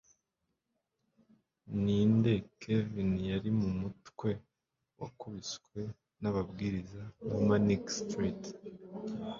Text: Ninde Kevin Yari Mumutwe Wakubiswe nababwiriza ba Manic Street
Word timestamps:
Ninde 1.83 2.31
Kevin 2.61 3.11
Yari 3.31 3.49
Mumutwe 3.59 4.29
Wakubiswe 4.99 5.81
nababwiriza 6.21 7.01
ba 7.27 7.37
Manic 7.47 7.83
Street 7.99 8.41